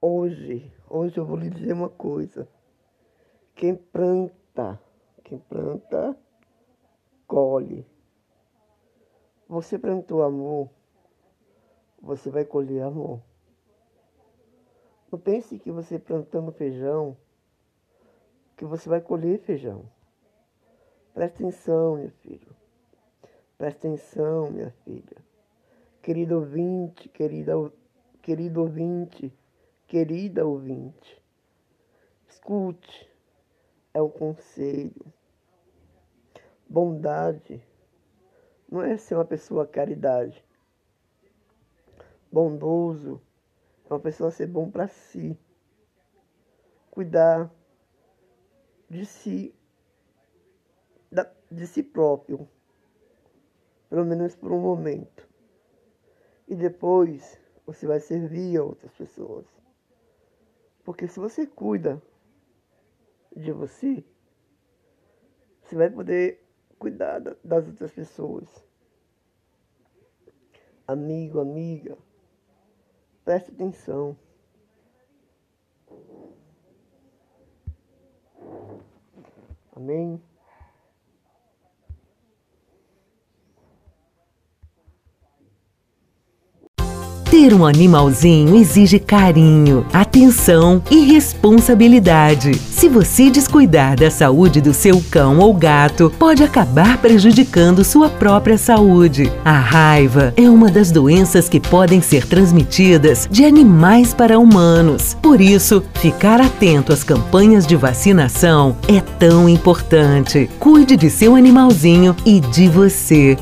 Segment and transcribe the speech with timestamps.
[0.00, 2.48] Hoje, hoje eu vou lhe dizer uma coisa.
[3.56, 4.80] Quem planta,
[5.24, 6.16] quem planta,
[7.26, 7.84] colhe.
[9.48, 10.70] Você plantou amor,
[12.00, 13.20] você vai colher amor.
[15.10, 17.16] Não pense que você plantando feijão,
[18.56, 19.90] que você vai colher feijão.
[21.12, 22.54] Presta atenção, meu filho.
[23.56, 25.16] Presta atenção, minha filha.
[26.00, 27.54] Querido ouvinte, querida,
[28.22, 29.36] querido ouvinte,
[29.88, 31.20] querida ouvinte.
[32.28, 33.10] Escute,
[33.92, 35.12] é o conselho.
[36.68, 37.60] Bondade
[38.70, 40.44] não é ser uma pessoa caridade.
[42.30, 43.20] Bondoso
[43.90, 45.36] é uma pessoa ser bom para si.
[46.92, 47.50] Cuidar
[48.88, 49.52] de si,
[51.50, 52.48] de si próprio
[53.88, 55.26] pelo menos por um momento.
[56.46, 59.46] E depois você vai servir a outras pessoas.
[60.88, 62.00] Porque se você cuida
[63.36, 64.02] de você,
[65.62, 66.42] você vai poder
[66.78, 68.48] cuidar das outras pessoas.
[70.86, 71.98] Amigo, amiga,
[73.22, 74.16] preste atenção.
[79.76, 80.22] Amém?
[87.48, 92.54] Ter um animalzinho exige carinho, atenção e responsabilidade.
[92.54, 98.58] Se você descuidar da saúde do seu cão ou gato, pode acabar prejudicando sua própria
[98.58, 99.32] saúde.
[99.46, 105.16] A raiva é uma das doenças que podem ser transmitidas de animais para humanos.
[105.22, 110.50] Por isso, ficar atento às campanhas de vacinação é tão importante.
[110.58, 113.38] Cuide de seu animalzinho e de você.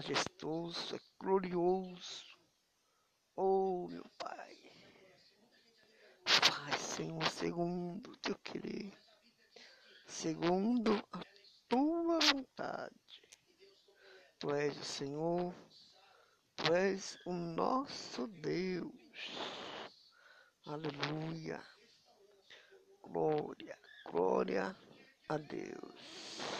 [0.00, 2.24] Majestoso, é glorioso.
[3.36, 4.56] Oh, meu Pai,
[6.26, 8.98] faz, Senhor, segundo o teu querer,
[10.06, 11.20] segundo a
[11.68, 12.94] tua vontade.
[14.38, 15.54] Tu és o Senhor,
[16.56, 18.90] tu és o nosso Deus.
[20.66, 21.62] Aleluia.
[23.02, 24.74] Glória, glória
[25.28, 26.59] a Deus.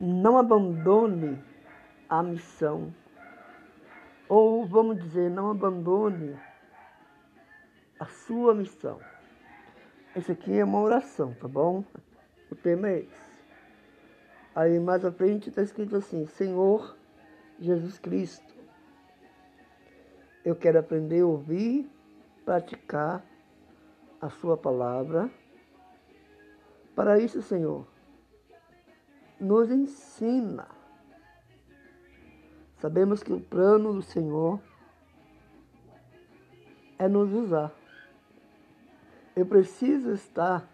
[0.00, 1.42] Não abandone
[2.08, 2.94] a missão.
[4.28, 6.38] Ou vamos dizer, não abandone
[7.98, 9.00] a sua missão.
[10.14, 11.84] Esse aqui é uma oração, tá bom?
[12.50, 13.28] O tema é esse.
[14.54, 16.96] Aí mais à frente está escrito assim: Senhor,
[17.58, 18.54] Jesus Cristo.
[20.44, 21.90] Eu quero aprender a ouvir,
[22.44, 23.24] praticar
[24.20, 25.30] a Sua palavra.
[26.94, 27.86] Para isso, Senhor,
[29.40, 30.68] nos ensina.
[32.78, 34.60] Sabemos que o plano do Senhor
[36.98, 37.72] é nos usar.
[39.34, 40.68] Eu preciso estar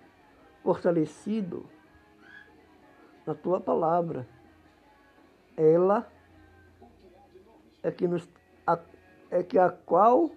[0.63, 1.67] fortalecido
[3.27, 4.27] na tua palavra.
[5.57, 6.11] Ela
[7.83, 8.29] é que, nos,
[8.67, 8.79] a,
[9.31, 10.31] é que a qual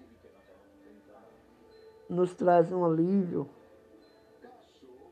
[2.08, 3.48] nos traz um alívio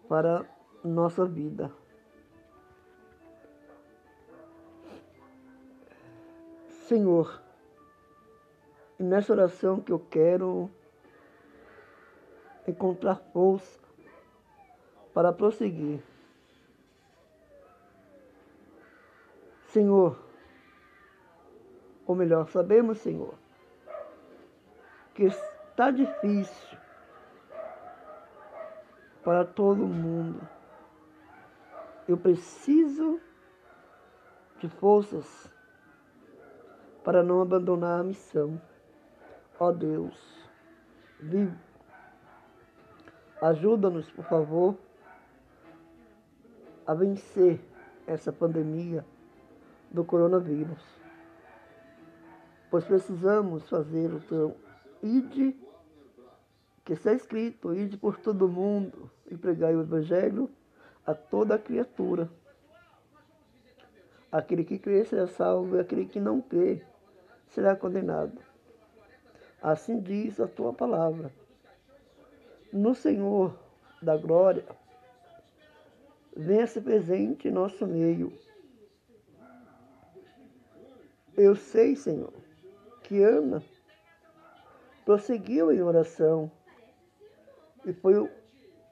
[0.09, 0.47] para
[0.85, 1.71] nossa vida.
[6.87, 7.43] Senhor,
[8.97, 10.71] nessa oração que eu quero
[12.65, 13.81] encontrar força
[15.13, 16.01] para prosseguir.
[19.67, 20.17] Senhor,
[22.07, 23.35] ou melhor, sabemos, Senhor,
[25.13, 26.79] que está difícil
[29.25, 30.49] para todo mundo.
[32.07, 33.21] Eu preciso
[34.61, 35.56] de forças
[37.07, 38.61] para não abandonar a missão.
[39.61, 40.21] Ó Deus,
[41.21, 41.57] vivo.
[43.41, 44.77] Ajuda-nos, por favor,
[46.85, 47.61] a vencer
[48.09, 49.07] essa pandemia
[49.89, 50.83] do coronavírus.
[52.73, 54.57] pois precisamos fazer o teu
[55.01, 55.57] ide,
[56.85, 60.51] que está escrito, ide por todo mundo e pregai o evangelho
[61.07, 62.29] a toda criatura.
[64.33, 66.85] Aquele que crê será salvo e aquele que não crê
[67.51, 68.41] será condenado.
[69.63, 71.33] Assim diz a tua palavra.
[72.73, 73.59] No Senhor
[74.03, 74.65] da glória,
[76.37, 78.33] venha se presente em nosso meio.
[81.37, 82.33] Eu sei, Senhor,
[83.03, 83.63] que Ana
[85.05, 86.51] prosseguiu em oração
[87.85, 88.29] e foi,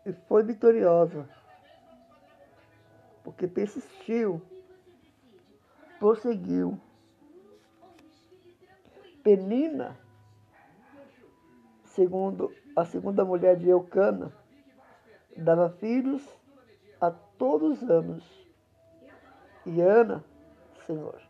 [0.06, 1.28] e foi vitoriosa,
[3.24, 4.40] porque persistiu,
[5.98, 6.80] prosseguiu.
[9.24, 9.98] Penina,
[11.86, 14.30] segundo a segunda mulher de Eucana,
[15.34, 16.22] dava filhos
[17.00, 18.48] a todos os anos.
[19.64, 20.22] E Ana,
[20.86, 21.20] Senhor,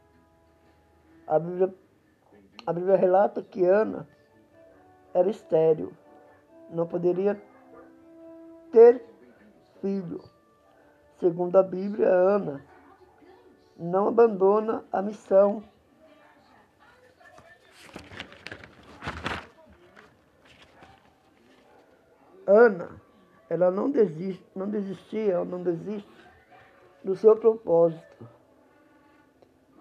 [1.24, 1.72] a Bíblia,
[2.66, 4.08] a Bíblia relata que Ana
[5.14, 5.92] era estéril,
[6.70, 7.40] não poderia
[8.72, 9.04] ter
[9.80, 10.20] filho.
[11.20, 12.60] Segundo a Bíblia, Ana
[13.76, 15.62] não abandona a missão.
[22.66, 23.00] Ana,
[23.48, 26.08] ela não desiste, não desistia, ela não desiste
[27.02, 28.28] do seu propósito.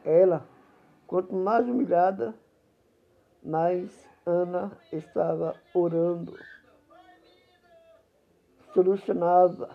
[0.03, 0.45] Ela,
[1.07, 2.33] quanto mais humilhada,
[3.41, 6.37] mais Ana estava orando,
[8.73, 9.69] solucionava.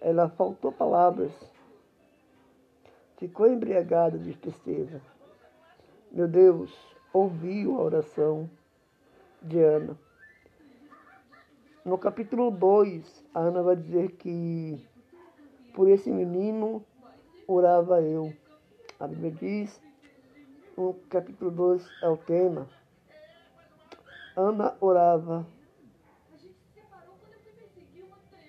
[0.00, 1.32] Ela faltou palavras
[3.22, 5.00] ficou embriagado de tristeza.
[6.10, 6.76] Meu Deus,
[7.12, 8.50] ouviu a oração
[9.40, 9.96] de Ana.
[11.84, 14.80] No capítulo 2, a Ana vai dizer que
[15.74, 16.84] por esse menino
[17.44, 18.32] orava eu.
[19.00, 19.82] A Bíblia diz,
[20.76, 22.68] no capítulo 2 é o tema,
[24.36, 25.44] Ana orava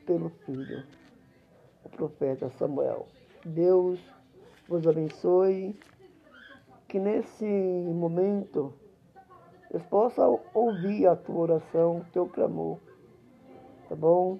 [0.05, 0.83] pelo filho,
[1.83, 3.07] o profeta Samuel.
[3.43, 3.99] Deus
[4.67, 5.75] vos abençoe.
[6.87, 8.71] Que nesse momento
[9.71, 10.21] eu possa
[10.53, 12.77] ouvir a tua oração, teu clamor.
[13.93, 14.39] Tá bom?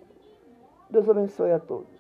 [0.89, 1.92] Deus abençoe a todos.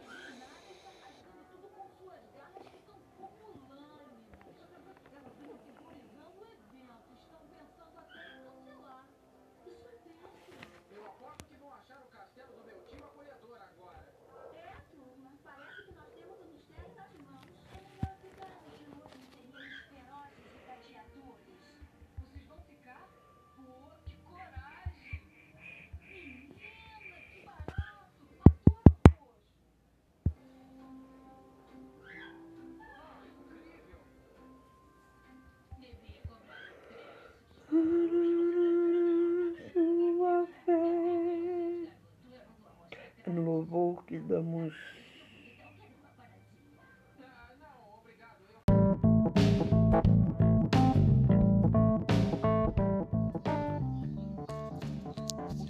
[43.93, 44.73] Louvor que damos.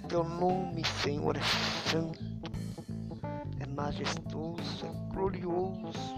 [0.08, 1.42] Teu nome, Senhor, é
[1.90, 2.20] santo,
[3.60, 6.13] é majestoso, é glorioso.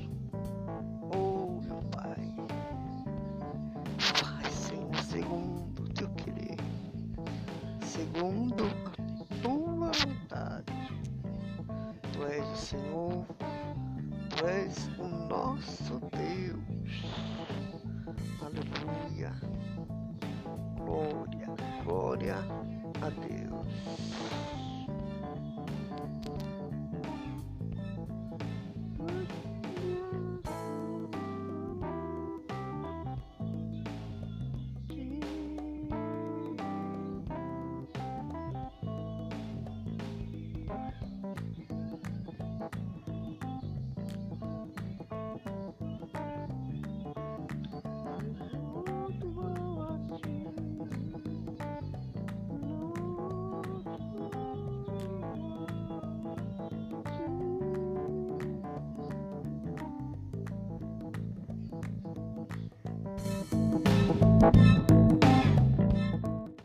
[15.56, 16.15] O nosso